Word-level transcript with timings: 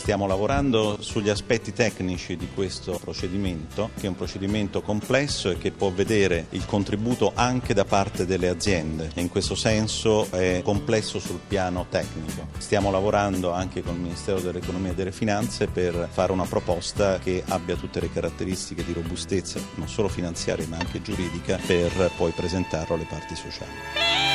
Stiamo 0.00 0.26
lavorando 0.26 0.96
sugli 1.02 1.28
aspetti 1.28 1.74
tecnici 1.74 2.34
di 2.34 2.48
questo 2.54 2.98
procedimento, 2.98 3.90
che 4.00 4.06
è 4.06 4.08
un 4.08 4.16
procedimento 4.16 4.80
complesso 4.80 5.50
e 5.50 5.58
che 5.58 5.72
può 5.72 5.90
vedere 5.90 6.46
il 6.50 6.64
contributo 6.64 7.32
anche 7.34 7.74
da 7.74 7.84
parte 7.84 8.24
delle 8.24 8.48
aziende. 8.48 9.10
E 9.12 9.20
in 9.20 9.28
questo 9.28 9.54
senso 9.54 10.26
è 10.30 10.62
complesso 10.64 11.18
sul 11.18 11.38
piano 11.46 11.84
tecnico. 11.90 12.48
Stiamo 12.56 12.90
lavorando 12.90 13.52
anche 13.52 13.82
con 13.82 13.94
il 13.96 14.00
Ministero 14.00 14.40
dell'Economia 14.40 14.92
e 14.92 14.94
delle 14.94 15.12
Finanze 15.12 15.66
per 15.66 16.08
fare 16.10 16.32
una 16.32 16.46
proposta 16.46 17.18
che 17.18 17.44
abbia 17.46 17.76
tutte 17.76 18.00
le 18.00 18.10
caratteristiche 18.10 18.82
di 18.82 18.94
robustezza, 18.94 19.60
non 19.74 19.86
solo 19.86 20.08
finanziaria 20.08 20.66
ma 20.66 20.78
anche 20.78 21.02
giuridica, 21.02 21.60
per 21.64 22.10
poi 22.16 22.32
presentarlo 22.32 22.94
alle 22.94 23.06
parti 23.08 23.36
sociali. 23.36 24.29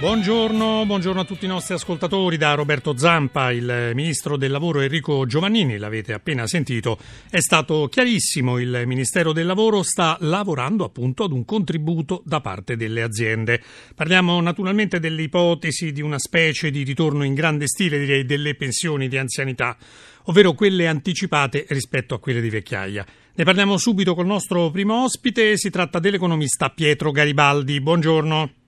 Buongiorno, 0.00 0.86
buongiorno, 0.86 1.20
a 1.20 1.24
tutti 1.26 1.44
i 1.44 1.48
nostri 1.48 1.74
ascoltatori 1.74 2.38
da 2.38 2.54
Roberto 2.54 2.96
Zampa, 2.96 3.52
il 3.52 3.90
ministro 3.92 4.38
del 4.38 4.50
lavoro 4.50 4.80
Enrico 4.80 5.26
Giovannini, 5.26 5.76
l'avete 5.76 6.14
appena 6.14 6.46
sentito, 6.46 6.98
è 7.28 7.40
stato 7.40 7.86
chiarissimo, 7.86 8.58
il 8.58 8.84
Ministero 8.86 9.34
del 9.34 9.44
Lavoro 9.44 9.82
sta 9.82 10.16
lavorando 10.20 10.84
appunto 10.84 11.24
ad 11.24 11.32
un 11.32 11.44
contributo 11.44 12.22
da 12.24 12.40
parte 12.40 12.76
delle 12.76 13.02
aziende. 13.02 13.62
Parliamo 13.94 14.40
naturalmente 14.40 15.00
delle 15.00 15.20
ipotesi 15.20 15.92
di 15.92 16.00
una 16.00 16.18
specie 16.18 16.70
di 16.70 16.82
ritorno 16.82 17.22
in 17.22 17.34
grande 17.34 17.66
stile, 17.66 17.98
direi, 17.98 18.24
delle 18.24 18.54
pensioni 18.54 19.06
di 19.06 19.18
anzianità, 19.18 19.76
ovvero 20.24 20.54
quelle 20.54 20.86
anticipate 20.86 21.66
rispetto 21.68 22.14
a 22.14 22.20
quelle 22.20 22.40
di 22.40 22.48
vecchiaia. 22.48 23.04
Ne 23.34 23.44
parliamo 23.44 23.76
subito 23.76 24.14
col 24.14 24.24
nostro 24.24 24.70
primo 24.70 25.04
ospite, 25.04 25.58
si 25.58 25.68
tratta 25.68 25.98
dell'economista 25.98 26.70
Pietro 26.70 27.10
Garibaldi. 27.10 27.82
Buongiorno. 27.82 28.59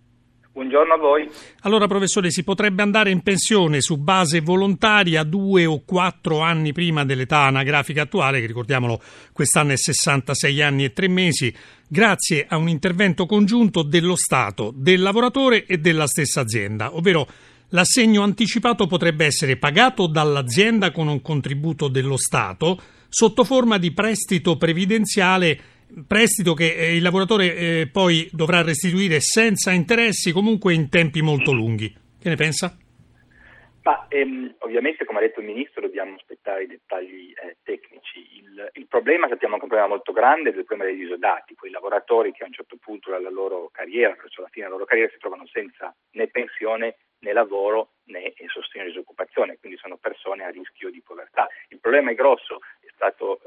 Buongiorno 0.54 0.92
a 0.92 0.98
voi. 0.98 1.30
Allora, 1.60 1.86
professore, 1.86 2.30
si 2.30 2.44
potrebbe 2.44 2.82
andare 2.82 3.10
in 3.10 3.22
pensione 3.22 3.80
su 3.80 3.96
base 3.96 4.42
volontaria 4.42 5.22
due 5.22 5.64
o 5.64 5.82
quattro 5.82 6.40
anni 6.40 6.74
prima 6.74 7.06
dell'età 7.06 7.44
anagrafica 7.44 8.02
attuale, 8.02 8.38
che 8.38 8.48
ricordiamolo, 8.48 9.00
quest'anno 9.32 9.72
è 9.72 9.78
66 9.78 10.60
anni 10.60 10.84
e 10.84 10.92
tre 10.92 11.08
mesi, 11.08 11.54
grazie 11.88 12.44
a 12.46 12.58
un 12.58 12.68
intervento 12.68 13.24
congiunto 13.24 13.82
dello 13.82 14.14
Stato, 14.14 14.74
del 14.76 15.00
lavoratore 15.00 15.64
e 15.64 15.78
della 15.78 16.06
stessa 16.06 16.42
azienda, 16.42 16.94
ovvero 16.94 17.26
l'assegno 17.70 18.22
anticipato 18.22 18.86
potrebbe 18.86 19.24
essere 19.24 19.56
pagato 19.56 20.06
dall'azienda 20.06 20.90
con 20.90 21.08
un 21.08 21.22
contributo 21.22 21.88
dello 21.88 22.18
Stato 22.18 22.78
sotto 23.08 23.44
forma 23.44 23.78
di 23.78 23.92
prestito 23.92 24.58
previdenziale 24.58 25.60
prestito 26.06 26.54
che 26.54 26.74
eh, 26.74 26.96
il 26.96 27.02
lavoratore 27.02 27.54
eh, 27.54 27.88
poi 27.90 28.28
dovrà 28.32 28.62
restituire 28.62 29.20
senza 29.20 29.72
interessi, 29.72 30.32
comunque 30.32 30.74
in 30.74 30.88
tempi 30.88 31.22
molto 31.22 31.52
lunghi. 31.52 31.88
Che 32.20 32.28
ne 32.28 32.36
pensa? 32.36 32.76
Ma, 33.82 34.06
ehm, 34.08 34.54
ovviamente, 34.60 35.04
come 35.04 35.18
ha 35.18 35.22
detto 35.22 35.40
il 35.40 35.46
Ministro, 35.46 35.80
dobbiamo 35.80 36.14
aspettare 36.14 36.64
i 36.64 36.66
dettagli 36.68 37.32
eh, 37.34 37.56
tecnici. 37.64 38.38
Il, 38.38 38.70
il, 38.74 38.86
problema 38.86 39.28
sappiamo 39.28 39.54
che 39.54 39.60
è 39.60 39.64
un 39.64 39.68
problema 39.68 39.88
molto 39.88 40.12
grande 40.12 40.50
è 40.50 40.56
il 40.56 40.64
problema 40.64 40.90
dei 40.90 41.00
disodati, 41.00 41.54
quei 41.54 41.72
lavoratori 41.72 42.32
che 42.32 42.44
a 42.44 42.46
un 42.46 42.52
certo 42.52 42.76
punto 42.80 43.10
della 43.10 43.30
loro 43.30 43.70
carriera, 43.72 44.14
verso 44.14 44.42
la 44.42 44.48
fine 44.48 44.66
della 44.66 44.76
loro 44.76 44.86
carriera, 44.86 45.10
si 45.10 45.18
trovano 45.18 45.46
senza 45.46 45.92
né 46.12 46.28
pensione 46.28 46.96
né 47.22 47.32
lavoro 47.32 47.94
né 48.04 48.32
sostegno 48.48 48.84
di 48.84 48.90
disoccupazione, 48.90 49.58
quindi 49.58 49.78
sono 49.78 49.96
persone 49.96 50.44
a 50.44 50.50
rischio 50.50 50.90
di 50.90 51.02
povertà. 51.02 51.48
Il 51.68 51.80
problema 51.80 52.10
è 52.10 52.14
grosso, 52.14 52.58
è 52.80 52.90
stato 52.94 53.40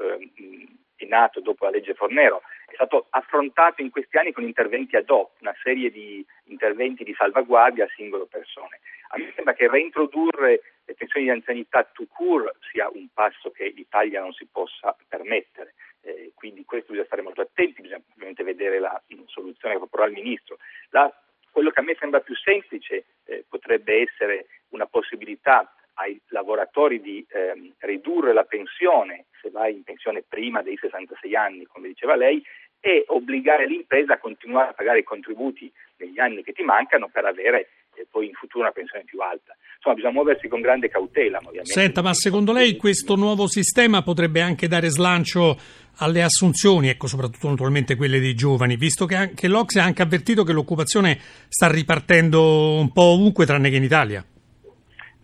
nato 1.06 1.40
dopo 1.40 1.64
la 1.64 1.70
legge 1.70 1.94
Fornero, 1.94 2.42
è 2.66 2.74
stato 2.74 3.06
affrontato 3.10 3.82
in 3.82 3.90
questi 3.90 4.16
anni 4.18 4.32
con 4.32 4.44
interventi 4.44 4.96
ad 4.96 5.08
hoc, 5.08 5.40
una 5.40 5.54
serie 5.62 5.90
di 5.90 6.24
interventi 6.44 7.04
di 7.04 7.14
salvaguardia 7.14 7.84
a 7.84 7.90
singole 7.94 8.26
persone. 8.26 8.80
A 9.10 9.18
me 9.18 9.32
sembra 9.34 9.54
che 9.54 9.68
reintrodurre 9.68 10.60
le 10.84 10.94
pensioni 10.94 11.26
di 11.26 11.32
anzianità 11.32 11.84
to 11.84 12.06
cure 12.06 12.54
sia 12.70 12.88
un 12.92 13.08
passo 13.12 13.50
che 13.50 13.68
l'Italia 13.68 14.20
non 14.20 14.32
si 14.32 14.46
possa 14.46 14.96
permettere. 15.08 15.74
Eh, 16.02 16.32
quindi 16.34 16.64
questo 16.64 16.88
bisogna 16.88 17.06
stare 17.06 17.22
molto 17.22 17.40
attenti, 17.40 17.82
bisogna 17.82 18.02
ovviamente 18.14 18.44
vedere 18.44 18.78
la 18.78 19.00
soluzione 19.26 19.74
che 19.74 19.80
proporrà 19.80 20.06
il 20.06 20.12
Ministro. 20.12 20.58
La, 20.90 21.12
quello 21.50 21.70
che 21.70 21.80
a 21.80 21.82
me 21.82 21.96
sembra 21.98 22.20
più 22.20 22.34
semplice 22.34 23.04
eh, 23.24 23.44
potrebbe 23.48 24.02
essere 24.02 24.46
una 24.68 24.86
possibilità 24.86 25.72
ai 25.96 26.20
lavoratori 26.28 27.00
di 27.00 27.24
ehm, 27.28 27.74
ridurre 27.78 28.32
la 28.32 28.44
pensione 28.44 29.26
se 29.40 29.50
vai 29.50 29.74
in 29.74 29.82
pensione 29.82 30.24
prima 30.26 30.62
dei 30.62 30.76
66 30.76 31.34
anni, 31.36 31.66
come 31.66 31.88
diceva 31.88 32.16
lei, 32.16 32.42
e 32.80 33.04
obbligare 33.08 33.66
l'impresa 33.66 34.14
a 34.14 34.18
continuare 34.18 34.70
a 34.70 34.72
pagare 34.72 35.00
i 35.00 35.04
contributi 35.04 35.70
negli 35.98 36.18
anni 36.18 36.42
che 36.42 36.52
ti 36.52 36.62
mancano 36.62 37.08
per 37.08 37.24
avere 37.24 37.68
eh, 37.94 38.06
poi 38.10 38.26
in 38.26 38.34
futuro 38.34 38.64
una 38.64 38.72
pensione 38.72 39.04
più 39.04 39.20
alta. 39.20 39.56
Insomma, 39.76 39.94
bisogna 39.94 40.12
muoversi 40.12 40.48
con 40.48 40.60
grande 40.60 40.88
cautela. 40.88 41.38
Ovviamente. 41.38 41.72
Senta, 41.72 42.02
ma 42.02 42.12
secondo 42.12 42.52
lei 42.52 42.76
questo 42.76 43.16
nuovo 43.16 43.48
sistema 43.48 44.02
potrebbe 44.02 44.40
anche 44.40 44.68
dare 44.68 44.88
slancio 44.88 45.58
alle 45.98 46.22
assunzioni, 46.22 46.88
ecco, 46.88 47.06
soprattutto 47.06 47.48
naturalmente 47.48 47.96
quelle 47.96 48.20
dei 48.20 48.34
giovani, 48.34 48.76
visto 48.76 49.06
che, 49.06 49.14
anche 49.14 49.48
l'Ocse 49.48 49.80
ha 49.80 49.84
anche 49.84 50.02
avvertito 50.02 50.44
che 50.44 50.52
l'occupazione 50.52 51.18
sta 51.48 51.70
ripartendo 51.70 52.78
un 52.78 52.92
po' 52.92 53.14
ovunque 53.14 53.46
tranne 53.46 53.70
che 53.70 53.76
in 53.76 53.84
Italia? 53.84 54.24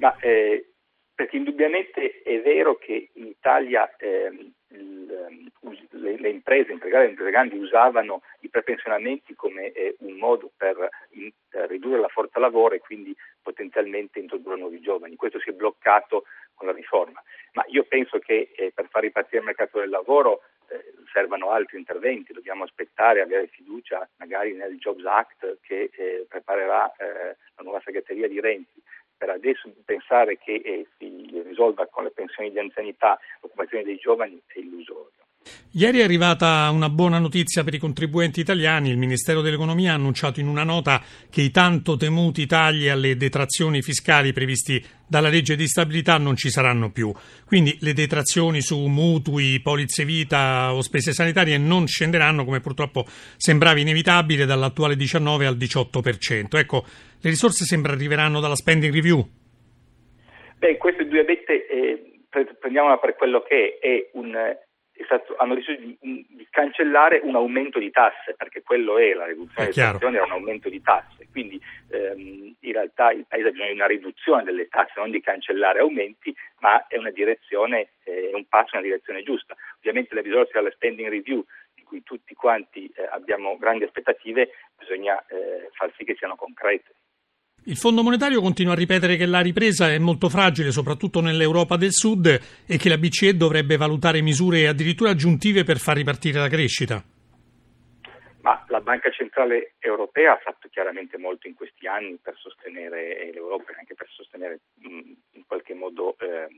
Ma 0.02 0.16
eh, 0.18 0.72
perché 1.14 1.36
indubbiamente 1.36 2.22
è 2.24 2.40
vero 2.40 2.74
che 2.74 3.10
in 3.14 3.26
Italia 3.26 3.88
eh, 3.98 4.50
le, 4.66 6.16
le, 6.18 6.28
imprese, 6.28 6.72
impiegate 6.72 7.04
e 7.04 7.08
imprese 7.10 7.30
grandi 7.30 7.56
usavano 7.56 8.22
i 8.40 8.48
prepensionamenti 8.48 9.36
come 9.36 9.70
eh, 9.70 9.94
un 10.00 10.14
modo 10.14 10.50
per, 10.56 10.88
in, 11.10 11.30
per, 11.48 11.68
ridurre 11.68 12.00
la 12.00 12.08
forza 12.08 12.40
lavoro 12.40 12.74
e 12.74 12.80
quindi 12.80 13.14
potenzialmente 13.40 14.18
introdurre 14.18 14.56
nuovi 14.56 14.80
giovani. 14.80 15.14
Questo 15.14 15.38
si 15.38 15.50
è 15.50 15.52
bloccato 15.52 16.24
con 16.54 16.66
la 16.66 16.72
riforma. 16.72 17.22
Ma 17.52 17.62
io 17.68 17.84
penso 17.84 18.18
che 18.18 18.50
eh, 18.56 18.72
per 18.74 18.88
far 18.88 19.02
ripartire 19.02 19.38
il 19.38 19.44
mercato 19.44 19.78
del 19.78 19.88
lavoro 19.88 20.40
eh, 20.66 20.94
servano 21.12 21.50
altri 21.50 21.78
interventi, 21.78 22.32
dobbiamo 22.32 22.64
aspettare, 22.64 23.20
avere 23.20 23.46
fiducia 23.46 24.08
magari 24.16 24.52
nel 24.54 24.76
Jobs 24.78 25.04
Act 25.04 25.58
che 25.60 25.90
eh, 25.92 26.26
preparerà 26.28 26.92
eh, 26.96 27.36
la 27.54 27.62
nuova 27.62 27.80
segreteria 27.84 28.26
di 28.26 28.40
Renzi 28.40 28.81
per 29.22 29.30
adesso 29.30 29.70
pensare 29.84 30.36
che 30.36 30.54
eh, 30.64 30.84
si 30.98 31.40
risolva 31.46 31.86
con 31.86 32.02
le 32.02 32.10
pensioni 32.10 32.50
di 32.50 32.58
anzianità 32.58 33.16
l'occupazione 33.40 33.84
dei 33.84 33.94
giovani 33.94 34.42
è 34.48 34.58
illusorio. 34.58 35.21
Ieri 35.74 36.00
è 36.00 36.02
arrivata 36.02 36.68
una 36.70 36.90
buona 36.90 37.18
notizia 37.18 37.64
per 37.64 37.72
i 37.72 37.78
contribuenti 37.78 38.40
italiani. 38.40 38.90
Il 38.90 38.98
Ministero 38.98 39.40
dell'Economia 39.40 39.92
ha 39.92 39.94
annunciato 39.94 40.38
in 40.38 40.46
una 40.46 40.64
nota 40.64 41.00
che 41.30 41.40
i 41.40 41.50
tanto 41.50 41.96
temuti 41.96 42.44
tagli 42.44 42.88
alle 42.88 43.16
detrazioni 43.16 43.80
fiscali 43.80 44.34
previsti 44.34 44.84
dalla 45.08 45.30
legge 45.30 45.56
di 45.56 45.66
stabilità 45.66 46.18
non 46.18 46.36
ci 46.36 46.50
saranno 46.50 46.90
più. 46.90 47.10
Quindi 47.46 47.78
le 47.80 47.94
detrazioni 47.94 48.60
su 48.60 48.78
mutui, 48.86 49.60
polizze 49.62 50.04
vita 50.04 50.74
o 50.74 50.82
spese 50.82 51.14
sanitarie 51.14 51.56
non 51.56 51.86
scenderanno, 51.86 52.44
come 52.44 52.60
purtroppo 52.60 53.04
sembrava 53.38 53.78
inevitabile, 53.78 54.44
dall'attuale 54.44 54.94
19 54.94 55.46
al 55.46 55.56
18%. 55.56 56.58
Ecco, 56.58 56.84
le 57.20 57.30
risorse 57.30 57.64
sembra 57.64 57.92
arriveranno 57.92 58.40
dalla 58.40 58.56
spending 58.56 58.92
review. 58.92 59.26
Beh, 60.58 60.76
queste 60.76 61.06
due 61.06 61.24
dette 61.24 61.66
eh, 61.66 62.18
prendiamola 62.58 62.98
per 62.98 63.16
quello 63.16 63.42
che 63.42 63.78
è 63.80 64.10
un 64.12 64.34
stato, 65.04 65.36
hanno 65.36 65.54
deciso 65.54 65.80
di, 65.80 65.96
di, 66.00 66.46
cancellare 66.50 67.20
un 67.22 67.34
aumento 67.34 67.78
di 67.78 67.90
tasse, 67.90 68.34
perché 68.36 68.62
quello 68.62 68.98
è 68.98 69.12
la 69.14 69.26
riduzione 69.26 69.70
delle 69.70 69.92
tasse, 69.92 70.06
era 70.06 70.24
un 70.24 70.30
aumento 70.32 70.68
di 70.68 70.82
tasse, 70.82 71.28
quindi 71.30 71.60
ehm, 71.90 72.54
in 72.60 72.72
realtà 72.72 73.10
il 73.12 73.24
Paese 73.26 73.48
ha 73.48 73.50
bisogno 73.50 73.70
di 73.70 73.76
una 73.76 73.86
riduzione 73.86 74.44
delle 74.44 74.68
tasse, 74.68 74.92
non 74.96 75.10
di 75.10 75.20
cancellare 75.20 75.80
aumenti, 75.80 76.34
ma 76.60 76.86
è 76.86 76.96
una 76.96 77.10
direzione, 77.10 77.90
eh, 78.04 78.30
è 78.30 78.34
un 78.34 78.46
passo 78.46 78.76
in 78.76 78.80
una 78.80 78.88
direzione 78.88 79.22
giusta. 79.22 79.56
Ovviamente 79.78 80.14
le 80.14 80.22
risorse 80.22 80.52
della 80.52 80.70
spending 80.70 81.08
review 81.08 81.44
di 81.74 81.82
cui 81.82 82.02
tutti 82.02 82.34
quanti 82.34 82.90
eh, 82.94 83.08
abbiamo 83.10 83.56
grandi 83.58 83.84
aspettative, 83.84 84.50
bisogna 84.78 85.22
eh, 85.26 85.68
far 85.72 85.92
sì 85.96 86.04
che 86.04 86.14
siano 86.16 86.36
concrete. 86.36 86.94
Il 87.64 87.76
Fondo 87.76 88.02
monetario 88.02 88.40
continua 88.40 88.72
a 88.72 88.76
ripetere 88.76 89.14
che 89.14 89.24
la 89.24 89.40
ripresa 89.40 89.88
è 89.88 89.98
molto 89.98 90.28
fragile, 90.28 90.72
soprattutto 90.72 91.20
nell'Europa 91.20 91.76
del 91.76 91.92
Sud, 91.92 92.26
e 92.66 92.76
che 92.76 92.88
la 92.88 92.98
BCE 92.98 93.36
dovrebbe 93.36 93.76
valutare 93.76 94.20
misure 94.20 94.66
addirittura 94.66 95.10
aggiuntive 95.10 95.62
per 95.62 95.78
far 95.78 95.94
ripartire 95.94 96.40
la 96.40 96.48
crescita. 96.48 97.00
Ma 98.40 98.64
la 98.66 98.80
Banca 98.80 99.12
Centrale 99.12 99.74
Europea 99.78 100.32
ha 100.32 100.40
fatto 100.42 100.68
chiaramente 100.70 101.18
molto 101.18 101.46
in 101.46 101.54
questi 101.54 101.86
anni 101.86 102.18
per 102.20 102.34
sostenere 102.36 103.30
l'Europa 103.32 103.70
e 103.70 103.76
anche 103.78 103.94
per 103.94 104.08
sostenere 104.10 104.58
in 104.80 105.46
qualche 105.46 105.74
modo 105.74 106.16
eh, 106.18 106.48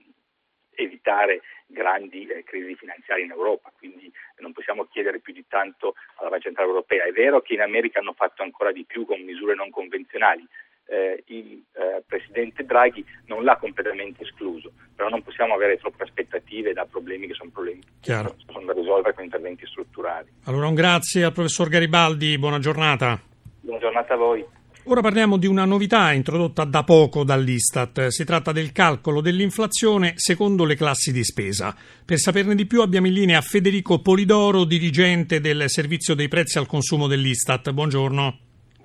evitare 0.76 1.42
grandi 1.66 2.26
eh, 2.26 2.44
crisi 2.44 2.74
finanziarie 2.76 3.24
in 3.24 3.30
Europa, 3.30 3.72
quindi 3.76 4.10
non 4.38 4.52
possiamo 4.52 4.86
chiedere 4.86 5.20
più 5.20 5.32
di 5.32 5.44
tanto 5.48 5.94
alla 6.16 6.30
Banca 6.30 6.44
Centrale 6.44 6.70
Europea. 6.70 7.04
È 7.04 7.12
vero 7.12 7.40
che 7.42 7.54
in 7.54 7.60
America 7.60 7.98
hanno 7.98 8.14
fatto 8.14 8.42
ancora 8.42 8.72
di 8.72 8.84
più 8.84 9.04
con 9.04 9.20
misure 9.20 9.54
non 9.54 9.70
convenzionali, 9.70 10.46
eh, 10.86 11.22
il 11.26 11.62
eh, 11.72 12.02
Presidente 12.06 12.64
Draghi 12.64 13.04
non 13.26 13.44
l'ha 13.44 13.56
completamente 13.56 14.22
escluso, 14.22 14.72
però 14.94 15.08
non 15.08 15.22
possiamo 15.22 15.54
avere 15.54 15.78
troppe 15.78 16.04
aspettative 16.04 16.72
da 16.72 16.84
problemi 16.84 17.26
che 17.26 17.34
sono 17.34 17.50
problemi 17.50 17.80
Chiaro. 18.00 18.30
che 18.30 18.44
sono 18.46 18.52
possono 18.52 18.72
risolvere 18.72 19.14
con 19.14 19.24
interventi 19.24 19.66
strutturali. 19.66 20.28
Allora 20.44 20.66
un 20.66 20.74
grazie 20.74 21.24
al 21.24 21.32
professor 21.32 21.68
Garibaldi, 21.68 22.38
buona 22.38 22.58
giornata. 22.58 23.20
Buona 23.60 23.80
giornata 23.80 24.14
a 24.14 24.16
voi. 24.16 24.44
Ora 24.86 25.00
parliamo 25.00 25.38
di 25.38 25.46
una 25.46 25.64
novità 25.64 26.12
introdotta 26.12 26.64
da 26.64 26.84
poco 26.84 27.24
dall'Istat. 27.24 28.08
Si 28.08 28.22
tratta 28.26 28.52
del 28.52 28.70
calcolo 28.70 29.22
dell'inflazione 29.22 30.12
secondo 30.16 30.66
le 30.66 30.74
classi 30.74 31.10
di 31.10 31.24
spesa. 31.24 31.74
Per 32.04 32.18
saperne 32.18 32.54
di 32.54 32.66
più 32.66 32.82
abbiamo 32.82 33.06
in 33.06 33.14
linea 33.14 33.40
Federico 33.40 34.02
Polidoro, 34.02 34.64
dirigente 34.64 35.40
del 35.40 35.70
servizio 35.70 36.14
dei 36.14 36.28
prezzi 36.28 36.58
al 36.58 36.66
consumo 36.66 37.06
dell'Istat. 37.06 37.70
Buongiorno. 37.70 38.43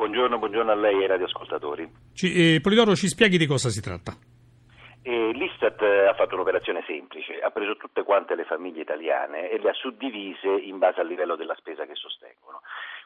Buongiorno, 0.10 0.40
buongiorno 0.40 0.72
a 0.72 0.76
lei 0.76 0.96
e 0.96 1.02
ai 1.02 1.08
radioascoltatori. 1.08 1.88
Ci, 2.16 2.56
eh, 2.56 2.62
Polidoro, 2.62 2.96
ci 2.96 3.08
spieghi 3.08 3.38
di 3.38 3.46
cosa 3.46 3.70
si 3.70 3.80
tratta? 3.80 4.12
E 5.04 5.32
L'Istat 5.34 5.80
ha 5.84 6.16
fatto 6.16 6.34
un'operazione 6.34 6.84
semplice, 6.88 7.40
ha 7.40 7.52
preso 7.52 7.78
tutte 7.78 8.02
quante 8.02 8.34
le 8.34 8.44
famiglie 8.44 8.82
italiane 8.82 9.52
e 9.52 9.60
le 9.62 9.70
ha 9.70 9.74
suddivise 9.74 10.50
in 10.50 10.80
base 10.80 11.02
al 11.02 11.08
livello 11.08 11.36
della 11.36 11.54
spesa 11.54 11.86
che 11.86 11.94
sostengono. 11.94 12.49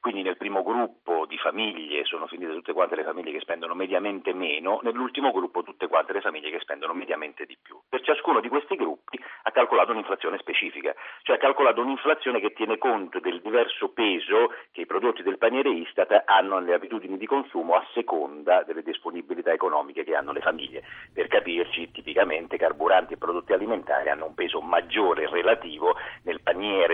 Quindi 0.04 0.22
nel 0.22 0.36
primo 0.36 0.64
gruppo 0.64 1.26
di 1.26 1.38
famiglie 1.38 2.04
sono 2.04 2.28
finite 2.28 2.52
tutte 2.52 2.74
quante 2.74 2.98
le 2.98 3.06
famiglie 3.06 3.32
che 3.32 3.40
spendono 3.40 3.74
mediamente 3.74 4.34
meno, 4.34 4.82
nell'ultimo 4.84 5.32
gruppo 5.32 5.64
tutte 5.64 5.88
quante 5.88 6.12
le 6.12 6.20
famiglie 6.20 6.52
che 6.52 6.60
spendono 6.60 6.94
mediamente 6.94 7.46
di 7.46 7.56
più. 7.56 7.80
Per 7.88 8.02
ciascuno 8.02 8.42
di 8.42 8.50
questi 8.50 8.76
gruppi 8.76 9.18
ha 9.44 9.52
calcolato 9.52 9.92
un'inflazione 9.92 10.40
specifica, 10.40 10.94
cioè 11.22 11.38
ha 11.38 11.40
calcolato 11.40 11.80
un'inflazione 11.80 12.42
che 12.42 12.52
tiene 12.52 12.78
conto 12.78 13.22
del 13.22 13.40
diverso 13.40 13.94
peso 13.94 14.52
che 14.74 14.82
i 14.82 14.86
prodotti 14.86 15.24
del 15.24 15.38
paniere 15.38 15.70
Istat 15.70 16.24
hanno 16.26 16.60
nelle 16.60 16.74
abitudini 16.74 17.16
di 17.16 17.26
consumo 17.26 17.76
a 17.76 17.88
seconda 17.94 18.64
delle 18.64 18.84
disponibilità 18.84 19.54
economiche 19.54 20.04
che 20.04 20.18
hanno 20.18 20.34
le 20.34 20.42
famiglie. 20.42 20.84
Per 21.14 21.30
capirci, 21.30 21.92
tipicamente 21.92 22.58
carburanti 22.58 23.14
e 23.14 23.18
prodotti 23.18 23.54
alimentari 23.54 24.10
hanno 24.10 24.26
un 24.26 24.34
peso 24.34 24.60
maggiore 24.60 25.30
relativo 25.30 25.96
nel 26.24 26.42
paniere 26.42 26.93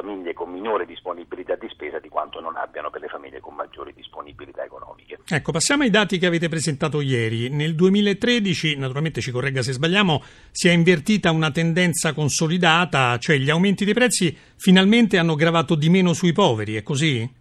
famiglie 0.00 0.32
con 0.32 0.50
minore 0.50 0.86
disponibilità 0.86 1.56
di 1.56 1.68
spesa 1.70 1.98
di 1.98 2.08
quanto 2.08 2.40
non 2.40 2.56
abbiano 2.56 2.90
per 2.90 3.02
le 3.02 3.08
famiglie 3.08 3.40
con 3.40 3.54
maggiori 3.54 3.92
disponibilità 3.94 4.64
economiche. 4.64 5.20
Ecco, 5.28 5.52
passiamo 5.52 5.82
ai 5.82 5.90
dati 5.90 6.18
che 6.18 6.26
avete 6.26 6.48
presentato 6.48 7.00
ieri. 7.00 7.50
Nel 7.50 7.74
2013, 7.74 8.76
naturalmente 8.76 9.20
ci 9.20 9.30
corregga 9.30 9.62
se 9.62 9.72
sbagliamo, 9.72 10.22
si 10.50 10.68
è 10.68 10.72
invertita 10.72 11.30
una 11.30 11.50
tendenza 11.50 12.12
consolidata, 12.14 13.18
cioè 13.18 13.36
gli 13.36 13.50
aumenti 13.50 13.84
dei 13.84 13.94
prezzi 13.94 14.36
finalmente 14.56 15.18
hanno 15.18 15.34
gravato 15.34 15.74
di 15.74 15.90
meno 15.90 16.12
sui 16.14 16.32
poveri, 16.32 16.76
è 16.76 16.82
così? 16.82 17.39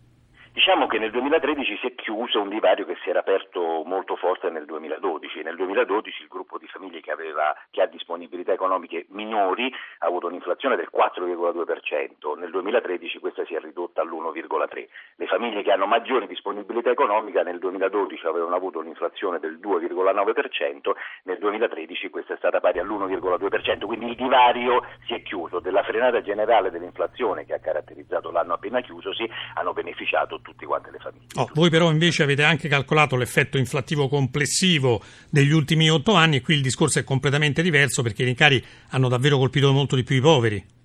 Diciamo 0.59 0.87
che 0.87 0.99
nel 0.99 1.11
2013 1.11 1.77
si 1.77 1.87
è 1.87 1.95
chiuso 1.95 2.41
un 2.41 2.49
divario 2.49 2.83
che 2.83 2.97
si 3.01 3.09
era 3.09 3.19
aperto 3.19 3.83
molto 3.85 4.17
forte 4.17 4.49
nel 4.49 4.65
2012. 4.65 5.41
Nel 5.41 5.55
2012 5.55 6.23
il 6.23 6.27
gruppo 6.27 6.57
di 6.57 6.67
famiglie 6.67 6.99
che, 6.99 7.11
aveva, 7.11 7.55
che 7.71 7.81
ha 7.81 7.85
disponibilità 7.85 8.51
economiche 8.51 9.05
minori 9.11 9.73
ha 9.99 10.05
avuto 10.05 10.27
un'inflazione 10.27 10.75
del 10.75 10.89
4,2%, 10.93 12.37
nel 12.37 12.51
2013 12.51 13.19
questa 13.19 13.45
si 13.45 13.55
è 13.55 13.59
ridotta 13.61 14.01
all'1,3%. 14.01 14.87
Le 15.15 15.27
famiglie 15.27 15.63
che 15.63 15.71
hanno 15.71 15.85
maggiore 15.85 16.27
disponibilità 16.27 16.89
economica 16.89 17.41
nel 17.41 17.59
2012 17.59 18.27
avevano 18.27 18.55
avuto 18.55 18.79
un'inflazione 18.79 19.39
del 19.39 19.59
2,9%, 19.63 20.91
nel 21.23 21.37
2013 21.37 22.09
questa 22.09 22.33
è 22.33 22.37
stata 22.37 22.59
pari 22.59 22.79
all'1,2%, 22.79 23.85
quindi 23.85 24.07
il 24.07 24.15
divario 24.15 24.85
si 25.05 25.13
è 25.13 25.21
chiuso. 25.21 25.61
Della 25.61 25.83
frenata 25.83 26.19
generale 26.19 26.69
dell'inflazione 26.69 27.45
che 27.45 27.53
ha 27.53 27.59
caratterizzato 27.59 28.29
l'anno 28.29 28.55
appena 28.55 28.81
chiusosi 28.81 29.25
hanno 29.53 29.71
beneficiato 29.71 30.41
tutte 30.49 30.65
quante 30.65 30.91
le 30.91 30.99
famiglie. 30.99 31.25
Oh, 31.35 31.49
voi 31.53 31.69
però 31.69 31.91
invece 31.91 32.23
avete 32.23 32.43
anche 32.43 32.67
calcolato 32.67 33.15
l'effetto 33.15 33.57
inflattivo 33.57 34.07
complessivo 34.07 35.01
degli 35.29 35.51
ultimi 35.51 35.89
otto 35.89 36.13
anni 36.13 36.37
e 36.37 36.41
qui 36.41 36.55
il 36.55 36.61
discorso 36.61 36.99
è 36.99 37.03
completamente 37.03 37.61
diverso 37.61 38.01
perché 38.01 38.23
i 38.23 38.25
rincari 38.25 38.63
hanno 38.89 39.07
davvero 39.07 39.37
colpito 39.37 39.71
molto 39.71 39.95
di 39.95 40.03
più 40.03 40.15
i 40.15 40.21
poveri. 40.21 40.77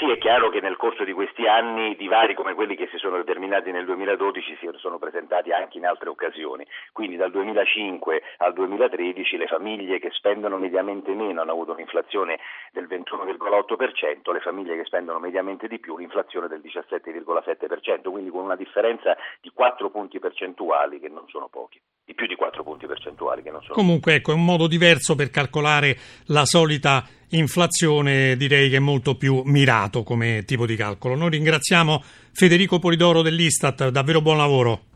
Sì, 0.00 0.10
è 0.10 0.16
chiaro 0.16 0.48
che 0.48 0.62
nel 0.62 0.78
corso 0.78 1.04
di 1.04 1.12
questi 1.12 1.46
anni 1.46 1.94
divari 1.94 2.32
come 2.32 2.54
quelli 2.54 2.74
che 2.74 2.88
si 2.90 2.96
sono 2.96 3.18
determinati 3.18 3.70
nel 3.70 3.84
2012 3.84 4.56
si 4.56 4.70
sono 4.76 4.98
presentati 4.98 5.52
anche 5.52 5.76
in 5.76 5.84
altre 5.84 6.08
occasioni. 6.08 6.66
Quindi 6.90 7.16
dal 7.16 7.30
2005 7.30 8.22
al 8.38 8.54
2013 8.54 9.36
le 9.36 9.46
famiglie 9.46 9.98
che 9.98 10.08
spendono 10.12 10.56
mediamente 10.56 11.12
meno 11.12 11.42
hanno 11.42 11.50
avuto 11.50 11.72
un'inflazione 11.72 12.38
del 12.72 12.86
21,8%, 12.86 14.32
le 14.32 14.40
famiglie 14.40 14.76
che 14.76 14.86
spendono 14.86 15.18
mediamente 15.18 15.68
di 15.68 15.78
più 15.78 15.92
un'inflazione 15.92 16.48
del 16.48 16.62
17,7%, 16.64 18.10
quindi 18.10 18.30
con 18.30 18.44
una 18.44 18.56
differenza 18.56 19.14
di 19.42 19.50
4 19.52 19.90
punti 19.90 20.18
percentuali 20.18 20.98
che 20.98 21.10
non 21.10 21.28
sono 21.28 21.48
pochi, 21.48 21.78
di 22.10 22.14
più 22.14 22.26
di 22.26 22.34
4 22.34 22.64
punti 22.64 22.86
percentuali 22.86 23.42
che 23.42 23.50
non 23.50 23.60
sono 23.62 23.74
Comunque 23.74 24.16
ecco, 24.16 24.32
è 24.32 24.34
un 24.34 24.44
modo 24.44 24.66
diverso 24.66 25.14
per 25.14 25.30
calcolare 25.30 25.96
la 26.26 26.44
solita 26.44 27.06
inflazione 27.28 28.36
direi 28.36 28.68
che 28.68 28.76
è 28.76 28.80
molto 28.80 29.14
più 29.14 29.42
mirato 29.44 30.02
come 30.02 30.42
tipo 30.44 30.66
di 30.66 30.74
calcolo. 30.74 31.14
Noi 31.14 31.30
ringraziamo 31.30 32.02
Federico 32.32 32.80
Polidoro 32.80 33.22
dell'Istat, 33.22 33.90
davvero 33.90 34.20
buon 34.20 34.38
lavoro. 34.38 34.89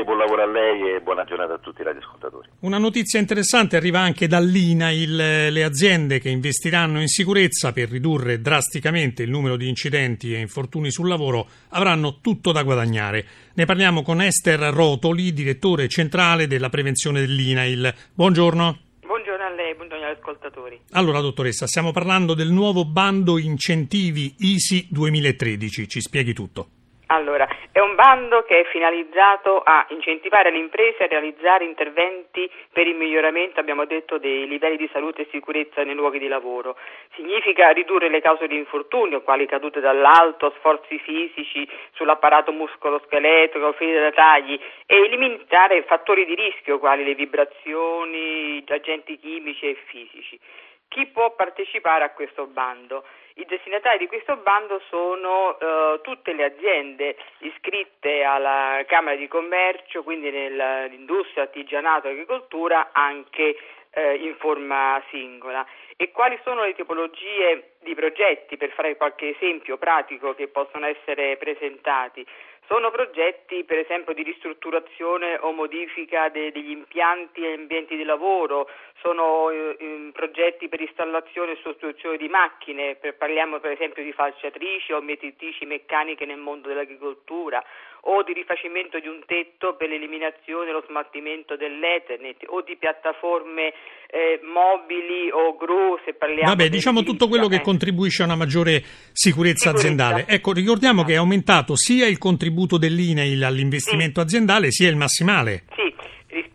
Grazie, 0.00 0.04
buon 0.04 0.18
lavoro 0.18 0.42
a 0.42 0.46
lei 0.46 0.94
e 0.94 1.00
buona 1.00 1.24
giornata 1.24 1.54
a 1.54 1.58
tutti 1.58 1.80
i 1.80 1.84
radioascoltatori. 1.84 2.48
Una 2.60 2.78
notizia 2.78 3.20
interessante 3.20 3.76
arriva 3.76 4.00
anche 4.00 4.26
dall'INAIL. 4.26 5.50
Le 5.50 5.64
aziende 5.64 6.18
che 6.18 6.28
investiranno 6.28 7.00
in 7.00 7.08
sicurezza 7.08 7.72
per 7.72 7.90
ridurre 7.90 8.40
drasticamente 8.40 9.22
il 9.22 9.30
numero 9.30 9.56
di 9.56 9.68
incidenti 9.68 10.34
e 10.34 10.38
infortuni 10.38 10.90
sul 10.90 11.08
lavoro 11.08 11.46
avranno 11.70 12.18
tutto 12.20 12.52
da 12.52 12.62
guadagnare. 12.62 13.24
Ne 13.54 13.64
parliamo 13.64 14.02
con 14.02 14.20
Esther 14.20 14.72
Rotoli, 14.72 15.32
direttore 15.32 15.88
centrale 15.88 16.46
della 16.46 16.68
prevenzione 16.68 17.20
dell'INAIL. 17.20 17.94
Buongiorno. 18.14 18.78
Buongiorno 19.04 19.44
a 19.44 19.50
lei, 19.50 19.74
buongiorno 19.74 20.06
agli 20.06 20.16
ascoltatori. 20.16 20.80
Allora, 20.92 21.20
dottoressa, 21.20 21.66
stiamo 21.66 21.92
parlando 21.92 22.34
del 22.34 22.50
nuovo 22.50 22.84
bando 22.84 23.38
incentivi 23.38 24.34
ISI 24.38 24.86
2013. 24.90 25.88
Ci 25.88 26.00
spieghi 26.00 26.32
tutto. 26.32 26.68
Allora, 27.12 27.48
è 27.72 27.80
un 27.80 27.96
bando 27.96 28.44
che 28.44 28.60
è 28.60 28.64
finalizzato 28.66 29.60
a 29.64 29.84
incentivare 29.88 30.52
le 30.52 30.58
imprese 30.58 31.02
a 31.02 31.06
realizzare 31.08 31.64
interventi 31.64 32.48
per 32.72 32.86
il 32.86 32.94
miglioramento, 32.94 33.58
abbiamo 33.58 33.84
detto, 33.84 34.18
dei 34.18 34.46
livelli 34.46 34.76
di 34.76 34.88
salute 34.92 35.22
e 35.22 35.28
sicurezza 35.32 35.82
nei 35.82 35.96
luoghi 35.96 36.20
di 36.20 36.28
lavoro. 36.28 36.76
Significa 37.16 37.70
ridurre 37.70 38.08
le 38.08 38.20
cause 38.20 38.46
di 38.46 38.56
infortunio, 38.56 39.22
quali 39.22 39.46
cadute 39.46 39.80
dall'alto, 39.80 40.54
sforzi 40.58 41.00
fisici 41.00 41.68
sull'apparato 41.94 42.52
muscoloscheletrico, 42.52 43.72
ferite 43.72 44.00
da 44.00 44.12
tagli, 44.12 44.60
e 44.86 44.96
eliminare 44.96 45.82
fattori 45.82 46.24
di 46.24 46.36
rischio, 46.36 46.78
quali 46.78 47.02
le 47.02 47.16
vibrazioni, 47.16 48.62
agenti 48.68 49.18
chimici 49.18 49.68
e 49.68 49.74
fisici. 49.86 50.38
Chi 50.86 51.06
può 51.06 51.34
partecipare 51.34 52.04
a 52.04 52.10
questo 52.10 52.46
bando? 52.46 53.02
I 53.34 53.44
destinatari 53.46 53.98
di 53.98 54.06
questo 54.06 54.36
bando 54.36 54.80
sono 54.88 55.58
eh, 55.58 56.00
tutte 56.02 56.32
le 56.32 56.44
aziende 56.44 57.16
iscritte 57.38 58.22
alla 58.22 58.82
Camera 58.86 59.16
di 59.16 59.28
Commercio, 59.28 60.02
quindi 60.02 60.30
nell'industria, 60.30 61.44
artigianato 61.44 62.08
e 62.08 62.12
agricoltura, 62.12 62.90
anche 62.92 63.56
eh, 63.92 64.14
in 64.16 64.34
forma 64.36 65.02
singola. 65.10 65.66
E 65.96 66.10
quali 66.10 66.38
sono 66.44 66.64
le 66.64 66.74
tipologie 66.74 67.74
di 67.82 67.94
progetti, 67.94 68.56
per 68.56 68.70
fare 68.72 68.96
qualche 68.96 69.34
esempio 69.36 69.78
pratico, 69.78 70.34
che 70.34 70.48
possono 70.48 70.86
essere 70.86 71.36
presentati? 71.36 72.24
Sono 72.66 72.92
progetti 72.92 73.64
per 73.64 73.78
esempio 73.78 74.14
di 74.14 74.22
ristrutturazione 74.22 75.36
o 75.40 75.50
modifica 75.50 76.28
de- 76.28 76.52
degli 76.52 76.70
impianti 76.70 77.40
e 77.40 77.54
ambienti 77.54 77.96
di 77.96 78.04
lavoro, 78.04 78.68
sono 79.02 79.50
eh, 79.50 80.10
progetti 80.12 80.68
per 80.68 80.80
installazione 80.80 81.52
e 81.52 81.58
sostituzione 81.62 82.16
di 82.16 82.28
macchine, 82.28 82.94
per, 82.94 83.16
parliamo 83.16 83.58
per 83.58 83.72
esempio 83.72 84.04
di 84.04 84.12
falciatrici 84.12 84.92
o 84.92 85.00
mietitrici 85.00 85.64
meccaniche 85.64 86.24
nel 86.24 86.38
mondo 86.38 86.68
dell'agricoltura, 86.68 87.60
o 88.02 88.22
di 88.22 88.32
rifacimento 88.32 88.98
di 89.00 89.08
un 89.08 89.20
tetto 89.26 89.74
per 89.74 89.88
l'eliminazione 89.88 90.70
e 90.70 90.72
lo 90.72 90.84
smaltimento 90.86 91.56
dell'Ethernet, 91.56 92.44
o 92.46 92.62
di 92.62 92.76
piattaforme 92.76 93.72
eh, 94.06 94.38
mobili 94.44 95.30
o 95.30 95.56
grosse. 95.56 96.14
Parliamo 96.14 96.50
Vabbè, 96.50 96.68
diciamo 96.68 97.02
tutto 97.02 97.26
quello 97.26 97.48
che 97.48 97.60
contribuisce 97.70 98.22
a 98.22 98.24
una 98.24 98.34
maggiore 98.34 98.82
sicurezza, 99.12 99.70
sicurezza. 99.70 99.70
aziendale. 99.70 100.26
Ecco, 100.26 100.52
ricordiamo 100.52 101.04
che 101.04 101.12
è 101.12 101.16
aumentato 101.16 101.76
sia 101.76 102.06
il 102.06 102.18
contributo 102.18 102.78
dell'INEIL 102.78 103.44
all'investimento 103.44 104.20
sì. 104.20 104.26
aziendale, 104.26 104.72
sia 104.72 104.88
il 104.88 104.96
massimale. 104.96 105.62
Sì. 105.68 105.89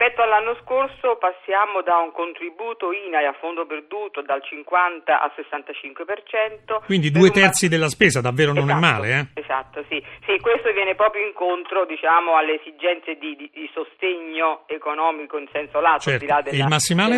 Rispetto 0.05 0.21
all'anno 0.21 0.55
scorso 0.61 1.17
passiamo 1.17 1.81
da 1.81 1.97
un 1.97 2.11
contributo 2.11 2.93
INAI 2.93 3.25
a 3.25 3.33
fondo 3.41 3.65
perduto 3.65 4.21
dal 4.21 4.37
50 4.37 5.09
al 5.09 5.33
65%. 5.33 6.85
Quindi 6.85 7.09
due 7.09 7.31
terzi 7.31 7.65
una... 7.65 7.73
della 7.73 7.89
spesa, 7.89 8.21
davvero 8.21 8.53
non 8.53 8.69
esatto, 8.69 8.77
è 8.77 8.81
male, 8.85 9.07
eh? 9.09 9.41
Esatto, 9.41 9.83
sì. 9.89 9.97
sì. 10.29 10.37
questo 10.41 10.71
viene 10.73 10.93
proprio 10.93 11.25
incontro 11.25 11.87
diciamo, 11.89 12.37
alle 12.37 12.61
esigenze 12.61 13.17
di, 13.17 13.33
di, 13.35 13.49
di, 13.51 13.67
sostegno 13.73 14.65
economico 14.67 15.39
in 15.39 15.49
senso 15.51 15.81
lato, 15.81 16.05
certo. 16.05 16.11
al 16.11 16.19
di 16.19 16.27
là 16.27 16.41
della, 16.43 16.63
il 16.63 16.69
massimale? 16.69 17.15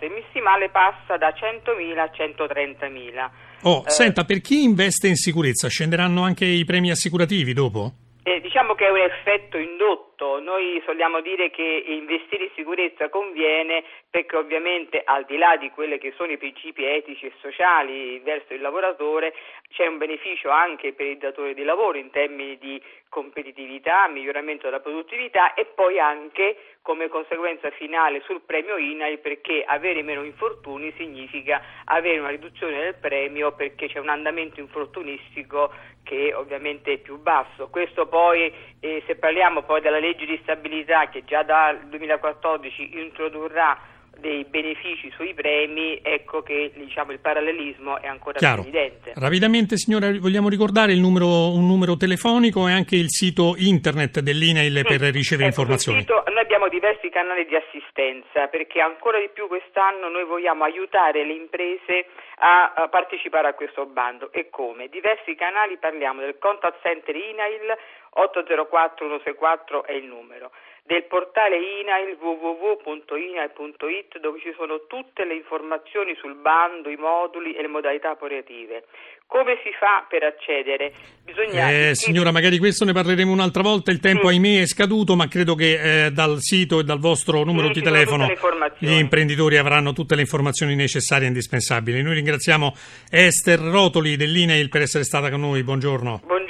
Il 0.00 0.10
massimale 0.16 0.70
passa 0.70 1.18
da 1.18 1.36
100.000 1.36 1.98
a 2.00 2.08
130.000. 2.08 3.30
Oh, 3.68 3.84
eh, 3.84 3.90
senta, 3.90 4.24
per 4.24 4.40
chi 4.40 4.64
investe 4.64 5.06
in 5.06 5.16
sicurezza 5.16 5.68
scenderanno 5.68 6.24
anche 6.24 6.46
i 6.46 6.64
premi 6.64 6.90
assicurativi 6.90 7.52
dopo? 7.52 7.92
Eh, 8.24 8.40
diciamo 8.40 8.72
che 8.74 8.86
è 8.86 8.90
un 8.90 9.04
effetto 9.04 9.58
indotto 9.58 10.11
Esatto, 10.22 10.38
noi 10.38 10.80
soliamo 10.86 11.20
dire 11.20 11.50
che 11.50 11.82
investire 11.84 12.44
in 12.44 12.50
sicurezza 12.54 13.08
conviene 13.08 13.82
perché 14.08 14.36
ovviamente 14.36 15.02
al 15.04 15.24
di 15.24 15.36
là 15.36 15.56
di 15.56 15.68
quelli 15.70 15.98
che 15.98 16.12
sono 16.16 16.30
i 16.30 16.38
principi 16.38 16.84
etici 16.84 17.26
e 17.26 17.32
sociali 17.40 18.20
verso 18.20 18.54
il 18.54 18.60
lavoratore 18.60 19.34
c'è 19.70 19.86
un 19.86 19.98
beneficio 19.98 20.48
anche 20.50 20.92
per 20.92 21.06
il 21.06 21.18
datore 21.18 21.54
di 21.54 21.64
lavoro 21.64 21.98
in 21.98 22.10
termini 22.10 22.56
di 22.58 22.80
competitività, 23.08 24.06
miglioramento 24.08 24.66
della 24.66 24.80
produttività 24.80 25.54
e 25.54 25.64
poi 25.66 25.98
anche 25.98 26.56
come 26.82 27.08
conseguenza 27.08 27.70
finale 27.70 28.22
sul 28.24 28.42
premio 28.42 28.76
INAI 28.76 29.18
perché 29.18 29.64
avere 29.66 30.02
meno 30.02 30.22
infortuni 30.22 30.92
significa 30.96 31.62
avere 31.84 32.20
una 32.20 32.30
riduzione 32.30 32.78
del 32.78 32.94
premio 32.94 33.52
perché 33.52 33.88
c'è 33.88 33.98
un 33.98 34.08
andamento 34.08 34.60
infortunistico 34.60 35.70
che 36.04 36.34
ovviamente 36.34 36.94
è 36.94 36.98
più 36.98 37.18
basso. 37.18 37.68
Questo 37.68 38.06
poi, 38.06 38.52
eh, 38.80 39.02
se 39.06 39.14
parliamo 39.16 39.62
poi 39.62 39.80
della 39.80 39.98
legge 39.98 40.11
di 40.14 40.38
stabilità 40.42 41.08
che 41.08 41.24
già 41.24 41.42
dal 41.42 41.86
2014 41.88 42.98
introdurrà 42.98 43.78
dei 44.18 44.44
benefici 44.44 45.10
sui 45.16 45.34
premi, 45.34 45.98
ecco 46.02 46.42
che 46.42 46.70
diciamo, 46.74 47.12
il 47.12 47.18
parallelismo 47.18 48.00
è 48.00 48.06
ancora 48.06 48.38
Chiaro. 48.38 48.62
più 48.62 48.70
evidente. 48.70 49.12
Rapidamente, 49.16 49.76
signora, 49.76 50.12
vogliamo 50.18 50.48
ricordare 50.48 50.94
numero, 50.94 51.52
un 51.52 51.66
numero 51.66 51.96
telefonico 51.96 52.68
e 52.68 52.72
anche 52.72 52.96
il 52.96 53.10
sito 53.10 53.54
internet 53.56 54.20
dell'INAIL 54.20 54.76
Sì, 54.76 54.82
per 54.84 55.00
ricevere 55.10 55.48
ecco, 55.48 55.60
informazioni. 55.60 56.00
Sito, 56.00 56.22
noi 56.28 56.38
abbiamo 56.38 56.68
diversi 56.68 57.08
canali 57.08 57.46
di 57.46 57.56
assistenza 57.56 58.46
perché 58.46 58.80
ancora 58.80 59.18
di 59.18 59.28
più 59.32 59.48
quest'anno 59.48 60.08
noi 60.08 60.24
vogliamo 60.24 60.64
aiutare 60.64 61.24
le 61.26 61.34
imprese 61.34 62.06
a, 62.38 62.72
a 62.74 62.88
partecipare 62.88 63.48
a 63.48 63.54
questo 63.54 63.86
bando 63.86 64.30
e 64.32 64.50
come? 64.50 64.88
Diversi 64.88 65.34
canali 65.34 65.78
parliamo 65.78 66.20
del 66.20 66.38
contact 66.38 66.80
center 66.82 67.14
INAIL 67.14 67.76
804 68.14 69.08
164 69.08 69.84
è 69.86 69.92
il 69.92 70.04
numero 70.04 70.50
del 70.84 71.04
portale 71.04 71.56
INAIL 71.56 72.16
www.inail.it 72.20 74.18
dove 74.18 74.40
ci 74.40 74.52
sono 74.56 74.82
tutte 74.88 75.24
le 75.24 75.34
informazioni 75.34 76.14
sul 76.20 76.34
bando, 76.34 76.90
i 76.90 76.96
moduli 76.96 77.54
e 77.54 77.62
le 77.62 77.68
modalità 77.68 78.10
operative. 78.10 78.84
Come 79.26 79.58
si 79.62 79.70
fa 79.78 80.04
per 80.08 80.24
accedere? 80.24 80.92
Bisogna 81.24 81.70
Eh, 81.70 81.94
signora, 81.94 82.32
magari 82.32 82.58
questo 82.58 82.84
ne 82.84 82.92
parleremo 82.92 83.32
un'altra 83.32 83.62
volta. 83.62 83.90
Il 83.92 84.00
tempo, 84.00 84.28
Sì. 84.28 84.34
ahimè, 84.34 84.60
è 84.62 84.66
scaduto, 84.66 85.14
ma 85.14 85.28
credo 85.28 85.54
che 85.54 86.06
eh, 86.06 86.10
dal 86.10 86.38
sito 86.40 86.80
e 86.80 86.84
dal 86.84 86.98
vostro 86.98 87.42
numero 87.44 87.68
Sì, 87.68 87.74
di 87.74 87.82
telefono 87.82 88.26
gli 88.78 88.90
imprenditori 88.92 89.56
avranno 89.56 89.92
tutte 89.92 90.16
le 90.16 90.22
informazioni 90.22 90.74
necessarie 90.74 91.24
e 91.24 91.28
indispensabili. 91.28 92.02
Noi 92.02 92.14
ringraziamo 92.14 92.74
Esther 93.10 93.60
Rotoli 93.60 94.16
dell'INAIL 94.16 94.68
per 94.68 94.82
essere 94.82 95.04
stata 95.04 95.30
con 95.30 95.40
noi. 95.40 95.62
Buongiorno. 95.62 96.20
Buongiorno. 96.24 96.41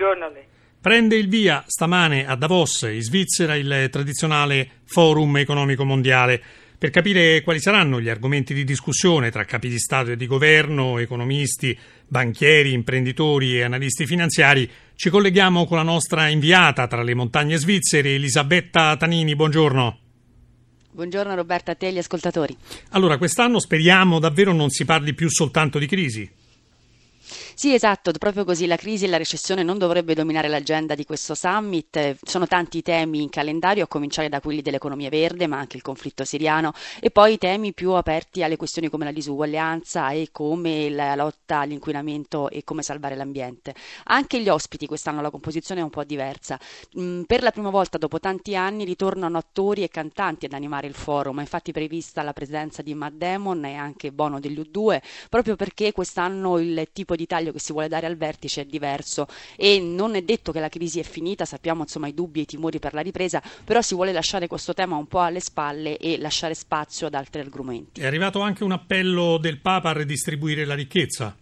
Prende 0.83 1.15
il 1.15 1.29
via 1.29 1.63
stamane 1.65 2.27
a 2.27 2.35
Davos, 2.35 2.89
in 2.93 3.01
Svizzera, 3.01 3.55
il 3.55 3.87
tradizionale 3.89 4.81
Forum 4.83 5.37
economico 5.37 5.85
mondiale. 5.85 6.43
Per 6.77 6.91
capire 6.91 7.41
quali 7.43 7.61
saranno 7.61 8.01
gli 8.01 8.09
argomenti 8.09 8.53
di 8.53 8.65
discussione 8.65 9.31
tra 9.31 9.45
capi 9.45 9.69
di 9.69 9.79
Stato 9.79 10.11
e 10.11 10.17
di 10.17 10.27
governo, 10.27 10.99
economisti, 10.99 11.79
banchieri, 12.09 12.73
imprenditori 12.73 13.59
e 13.59 13.63
analisti 13.63 14.07
finanziari, 14.07 14.69
ci 14.97 15.09
colleghiamo 15.09 15.67
con 15.67 15.77
la 15.77 15.85
nostra 15.85 16.27
inviata 16.27 16.89
tra 16.89 17.05
le 17.05 17.15
montagne 17.15 17.59
svizzere, 17.59 18.15
Elisabetta 18.15 18.97
Tanini. 18.97 19.37
Buongiorno. 19.37 19.99
Buongiorno 20.91 21.37
Roberta, 21.37 21.71
a 21.71 21.75
te 21.77 21.87
e 21.87 21.89
agli 21.91 21.99
ascoltatori. 21.99 22.57
Allora, 22.91 23.19
quest'anno 23.19 23.61
speriamo 23.61 24.19
davvero 24.19 24.53
non 24.53 24.71
si 24.71 24.85
parli 24.85 25.15
più 25.15 25.31
soltanto 25.31 25.79
di 25.79 25.87
crisi. 25.87 26.29
Sì, 27.63 27.75
esatto, 27.75 28.11
proprio 28.11 28.45
così 28.45 28.67
la 28.67 28.75
crisi 28.75 29.05
e 29.05 29.09
la 29.09 29.17
recessione 29.19 29.63
non 29.63 29.79
dovrebbe 29.79 30.15
dominare 30.15 30.49
l'agenda 30.49 30.97
di 30.97 31.05
questo 31.05 31.37
summit. 31.37 32.17
Sono 32.25 32.49
tanti 32.49 32.79
i 32.79 32.83
temi 32.83 33.23
in 33.23 33.29
calendario, 33.31 33.85
a 33.85 33.87
cominciare 33.87 34.29
da 34.29 34.41
quelli 34.41 34.63
dell'economia 34.63 35.09
verde, 35.09 35.47
ma 35.47 35.59
anche 35.59 35.77
il 35.77 35.83
conflitto 35.85 36.25
siriano, 36.25 36.73
e 36.99 37.13
poi 37.13 37.35
i 37.35 37.39
temi 37.39 37.73
più 37.73 37.93
aperti 37.93 38.43
alle 38.43 38.57
questioni 38.57 38.89
come 38.89 39.05
la 39.05 39.13
disuguaglianza 39.13 40.11
e 40.11 40.31
come 40.33 40.91
la 40.91 41.15
lotta 41.15 41.59
all'inquinamento 41.61 42.51
e 42.51 42.65
come 42.65 42.83
salvare 42.83 43.15
l'ambiente. 43.15 43.77
Anche 44.07 44.41
gli 44.41 44.49
ospiti 44.49 44.89
quest'anno 44.89 45.21
la 45.23 45.31
composizione 45.31 45.83
è 45.83 45.85
un 45.85 45.91
po' 45.91 46.03
diversa. 46.03 46.59
Mm, 46.99 47.23
Per 47.25 47.43
la 47.43 47.51
prima 47.51 47.71
volta 47.71 47.97
dopo 47.99 48.19
tanti 48.19 48.55
anni 48.57 48.85
ritornano 48.85 49.39
attori 49.39 49.83
e 49.83 49.89
cantanti 49.89 50.47
ad 50.47 50.53
animare 50.53 50.87
il 50.87 50.95
forum, 50.95 51.39
è 51.39 51.41
infatti 51.43 51.73
prevista 51.73 52.23
la 52.23 52.33
presenza 52.33 52.83
di 52.83 52.95
Matt 52.95 53.15
Damon 53.15 53.65
e 53.65 53.75
anche 53.75 54.11
Bono 54.13 54.41
degli 54.41 54.59
U2, 54.59 55.01
proprio 55.29 55.55
perché 55.57 55.93
quest'anno 55.93 56.59
il 56.59 56.89
tipo 56.93 57.15
di 57.17 57.27
taglio 57.27 57.52
che 57.53 57.61
si 57.61 57.73
vuole 57.73 57.89
dare 57.89 58.07
al 58.07 58.17
vertice 58.17 58.63
è 58.63 58.65
diverso 58.65 59.27
e 59.57 59.81
non 59.81 60.15
è 60.15 60.23
detto 60.23 60.53
che 60.53 60.61
la 60.61 60.69
crisi 60.69 60.99
è 61.01 61.03
finita, 61.03 61.45
sappiamo 61.45 61.83
insomma 61.83 62.09
i 62.09 62.15
dubbi 62.15 62.41
e 62.41 62.43
i 62.43 62.47
timori 62.47 62.79
per 62.79 62.95
la 62.95 63.01
ripresa, 63.01 63.43
però 63.65 63.81
si 63.83 63.95
vuole 63.95 64.13
lasciare 64.13 64.47
questo 64.47 64.75
tema 64.75 64.97
un 64.97 65.07
po' 65.07 65.21
alle 65.21 65.41
spalle 65.41 65.97
e 65.97 66.19
lasciare 66.19 66.55
spazio 66.55 67.07
ad 67.07 67.15
altri 67.15 67.41
argomenti. 67.41 68.01
È 68.01 68.07
arrivato 68.07 68.41
anche 68.41 68.65
un 68.65 68.73
appello 68.73 69.39
del 69.39 69.59
Papa 69.59 69.91
a 69.91 69.93
redistribuire 69.93 70.65
la 70.65 70.75
ricchezza. 70.75 71.37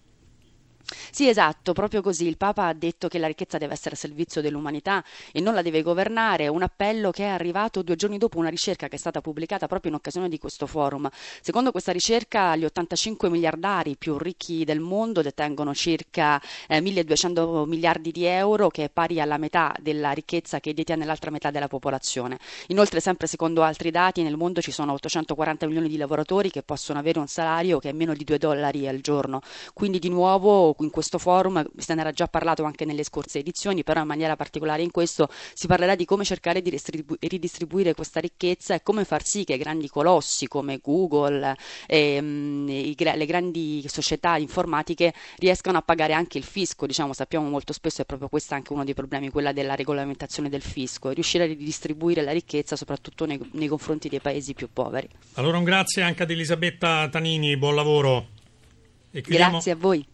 Sì, 1.20 1.28
esatto, 1.28 1.74
proprio 1.74 2.00
così. 2.00 2.26
Il 2.26 2.38
Papa 2.38 2.64
ha 2.64 2.72
detto 2.72 3.06
che 3.06 3.18
la 3.18 3.26
ricchezza 3.26 3.58
deve 3.58 3.74
essere 3.74 3.94
a 3.94 3.98
servizio 3.98 4.40
dell'umanità 4.40 5.04
e 5.32 5.40
non 5.42 5.52
la 5.52 5.60
deve 5.60 5.82
governare. 5.82 6.48
Un 6.48 6.62
appello 6.62 7.10
che 7.10 7.24
è 7.24 7.28
arrivato 7.28 7.82
due 7.82 7.94
giorni 7.94 8.16
dopo 8.16 8.38
una 8.38 8.48
ricerca 8.48 8.88
che 8.88 8.96
è 8.96 8.98
stata 8.98 9.20
pubblicata 9.20 9.66
proprio 9.66 9.90
in 9.90 9.98
occasione 9.98 10.30
di 10.30 10.38
questo 10.38 10.66
forum. 10.66 11.10
Secondo 11.42 11.72
questa 11.72 11.92
ricerca, 11.92 12.56
gli 12.56 12.64
85 12.64 13.28
miliardari 13.28 13.96
più 13.98 14.16
ricchi 14.16 14.64
del 14.64 14.80
mondo 14.80 15.20
detengono 15.20 15.74
circa 15.74 16.40
eh, 16.66 16.80
1200 16.80 17.66
miliardi 17.66 18.12
di 18.12 18.24
euro, 18.24 18.68
che 18.68 18.84
è 18.84 18.88
pari 18.88 19.20
alla 19.20 19.36
metà 19.36 19.74
della 19.78 20.12
ricchezza 20.12 20.58
che 20.58 20.72
detiene 20.72 21.04
l'altra 21.04 21.30
metà 21.30 21.50
della 21.50 21.68
popolazione. 21.68 22.38
Inoltre, 22.68 22.98
sempre 23.00 23.26
secondo 23.26 23.60
altri 23.60 23.90
dati, 23.90 24.22
nel 24.22 24.38
mondo 24.38 24.62
ci 24.62 24.70
sono 24.70 24.94
840 24.94 25.66
milioni 25.66 25.90
di 25.90 25.98
lavoratori 25.98 26.50
che 26.50 26.62
possono 26.62 26.98
avere 26.98 27.18
un 27.18 27.26
salario 27.26 27.78
che 27.78 27.90
è 27.90 27.92
meno 27.92 28.14
di 28.14 28.24
2 28.24 28.38
dollari 28.38 28.88
al 28.88 29.00
giorno. 29.00 29.42
Quindi, 29.74 29.98
di 29.98 30.08
nuovo, 30.08 30.74
in 30.78 30.88
questo 30.88 31.08
forum 31.18 31.64
se 31.76 31.94
ne 31.94 32.00
era 32.00 32.12
già 32.12 32.26
parlato 32.26 32.64
anche 32.64 32.84
nelle 32.84 33.04
scorse 33.04 33.38
edizioni, 33.38 33.84
però 33.84 34.00
in 34.00 34.06
maniera 34.06 34.36
particolare 34.36 34.82
in 34.82 34.90
questo 34.90 35.28
si 35.54 35.66
parlerà 35.66 35.94
di 35.94 36.04
come 36.04 36.24
cercare 36.24 36.62
di 36.62 36.70
ristribu- 36.70 37.16
ridistribuire 37.20 37.94
questa 37.94 38.20
ricchezza 38.20 38.74
e 38.74 38.82
come 38.82 39.04
far 39.04 39.24
sì 39.24 39.44
che 39.44 39.56
grandi 39.56 39.88
colossi 39.88 40.48
come 40.48 40.78
Google 40.82 41.56
e 41.86 42.20
mm, 42.20 42.68
i 42.68 42.94
le 43.00 43.26
grandi 43.26 43.84
società 43.88 44.36
informatiche 44.36 45.12
riescano 45.38 45.78
a 45.78 45.82
pagare 45.82 46.12
anche 46.12 46.38
il 46.38 46.44
fisco. 46.44 46.86
Diciamo, 46.86 47.12
sappiamo 47.12 47.48
molto 47.48 47.72
spesso 47.72 48.02
è 48.02 48.04
proprio 48.04 48.28
questo 48.28 48.54
anche 48.54 48.72
uno 48.72 48.84
dei 48.84 48.94
problemi, 48.94 49.30
quella 49.30 49.52
della 49.52 49.74
regolamentazione 49.74 50.48
del 50.48 50.62
fisco, 50.62 51.10
riuscire 51.10 51.44
a 51.44 51.46
ridistribuire 51.46 52.22
la 52.22 52.32
ricchezza 52.32 52.76
soprattutto 52.76 53.26
nei, 53.26 53.40
nei 53.52 53.68
confronti 53.68 54.08
dei 54.08 54.20
paesi 54.20 54.54
più 54.54 54.68
poveri. 54.72 55.08
Allora 55.34 55.58
un 55.58 55.64
grazie 55.64 56.02
anche 56.02 56.22
ad 56.22 56.30
Elisabetta 56.30 57.08
Tanini, 57.08 57.56
buon 57.56 57.74
lavoro. 57.74 58.26
Grazie 59.10 59.72
a 59.72 59.76
voi. 59.76 60.04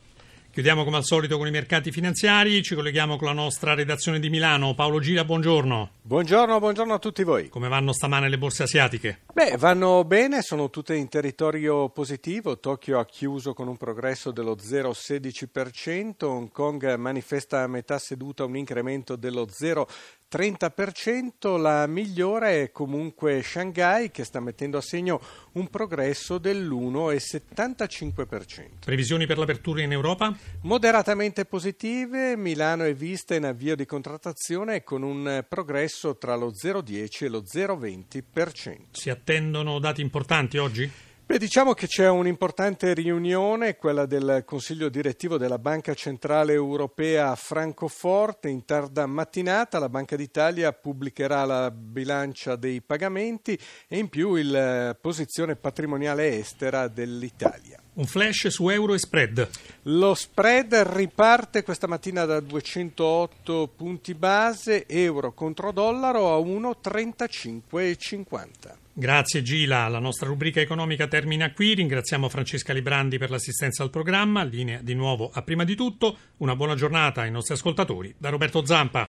Chiudiamo 0.56 0.84
come 0.84 0.96
al 0.96 1.04
solito 1.04 1.36
con 1.36 1.46
i 1.46 1.50
mercati 1.50 1.92
finanziari, 1.92 2.62
ci 2.62 2.74
colleghiamo 2.74 3.18
con 3.18 3.26
la 3.26 3.34
nostra 3.34 3.74
redazione 3.74 4.18
di 4.18 4.30
Milano. 4.30 4.74
Paolo 4.74 5.00
Gira, 5.00 5.22
buongiorno. 5.22 5.90
Buongiorno, 6.00 6.58
buongiorno 6.58 6.94
a 6.94 6.98
tutti 6.98 7.24
voi. 7.24 7.50
Come 7.50 7.68
vanno 7.68 7.92
stamane 7.92 8.30
le 8.30 8.38
borse 8.38 8.62
asiatiche? 8.62 9.20
Beh, 9.34 9.58
vanno 9.58 10.02
bene, 10.04 10.40
sono 10.40 10.70
tutte 10.70 10.94
in 10.94 11.10
territorio 11.10 11.90
positivo. 11.90 12.58
Tokyo 12.58 12.98
ha 12.98 13.04
chiuso 13.04 13.52
con 13.52 13.68
un 13.68 13.76
progresso 13.76 14.30
dello 14.30 14.56
0,16%, 14.56 16.24
Hong 16.24 16.50
Kong 16.50 16.94
manifesta 16.94 17.62
a 17.62 17.66
metà 17.66 17.98
seduta 17.98 18.46
un 18.46 18.56
incremento 18.56 19.16
dello 19.16 19.46
0,30%, 19.46 21.60
la 21.60 21.86
migliore 21.86 22.62
è 22.62 22.70
comunque 22.70 23.42
Shanghai 23.42 24.10
che 24.10 24.24
sta 24.24 24.40
mettendo 24.40 24.78
a 24.78 24.80
segno 24.80 25.20
un 25.52 25.68
progresso 25.68 26.38
dell'1,75%. 26.38 28.68
Previsioni 28.86 29.26
per 29.26 29.36
l'apertura 29.36 29.82
in 29.82 29.92
Europa? 29.92 30.34
Moderatamente 30.62 31.44
positive, 31.44 32.36
Milano 32.36 32.84
è 32.84 32.94
vista 32.94 33.34
in 33.34 33.44
avvio 33.44 33.76
di 33.76 33.86
contrattazione 33.86 34.82
con 34.82 35.02
un 35.02 35.44
progresso 35.48 36.16
tra 36.16 36.34
lo 36.34 36.50
0,10 36.50 37.24
e 37.24 37.28
lo 37.28 37.42
0,20%. 37.42 38.76
Si 38.90 39.10
attendono 39.10 39.78
dati 39.78 40.00
importanti 40.00 40.58
oggi? 40.58 40.90
Beh, 41.26 41.38
diciamo 41.38 41.72
che 41.72 41.88
c'è 41.88 42.08
un'importante 42.08 42.94
riunione, 42.94 43.74
quella 43.74 44.06
del 44.06 44.44
Consiglio 44.46 44.88
direttivo 44.88 45.36
della 45.36 45.58
Banca 45.58 45.92
Centrale 45.92 46.52
Europea 46.52 47.32
a 47.32 47.34
Francoforte. 47.34 48.48
In 48.48 48.64
tarda 48.64 49.06
mattinata 49.06 49.80
la 49.80 49.88
Banca 49.88 50.14
d'Italia 50.14 50.72
pubblicherà 50.72 51.44
la 51.44 51.72
bilancia 51.72 52.54
dei 52.54 52.80
pagamenti 52.80 53.58
e 53.88 53.98
in 53.98 54.08
più 54.08 54.36
la 54.36 54.96
posizione 55.00 55.56
patrimoniale 55.56 56.38
estera 56.38 56.86
dell'Italia. 56.86 57.75
Un 57.96 58.04
flash 58.04 58.48
su 58.48 58.68
euro 58.68 58.92
e 58.92 58.98
spread. 58.98 59.48
Lo 59.84 60.14
spread 60.14 60.74
riparte 60.74 61.62
questa 61.62 61.86
mattina 61.86 62.26
da 62.26 62.40
208 62.40 63.72
punti 63.74 64.12
base, 64.12 64.84
euro 64.86 65.32
contro 65.32 65.72
dollaro 65.72 66.34
a 66.34 66.38
1,3550. 66.38 68.84
Grazie 68.98 69.42
Gila, 69.42 69.88
la 69.88 69.98
nostra 69.98 70.26
rubrica 70.26 70.58
economica 70.58 71.06
termina 71.06 71.52
qui, 71.52 71.74
ringraziamo 71.74 72.30
Francesca 72.30 72.72
Librandi 72.72 73.18
per 73.18 73.28
l'assistenza 73.28 73.82
al 73.82 73.90
programma, 73.90 74.42
linea 74.42 74.80
di 74.80 74.94
nuovo 74.94 75.30
a 75.30 75.42
prima 75.42 75.64
di 75.64 75.74
tutto, 75.74 76.16
una 76.38 76.56
buona 76.56 76.74
giornata 76.74 77.20
ai 77.20 77.30
nostri 77.30 77.52
ascoltatori, 77.52 78.14
da 78.16 78.30
Roberto 78.30 78.64
Zampa. 78.64 79.04